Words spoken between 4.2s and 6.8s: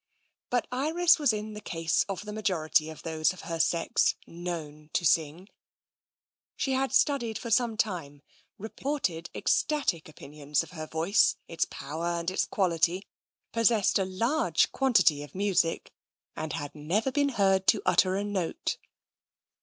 known to sing. She